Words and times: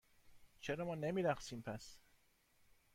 چرا 0.59 0.85
ما 0.85 0.95
نمی 0.95 1.21
رقصیم، 1.21 1.61
پس؟ 1.61 1.97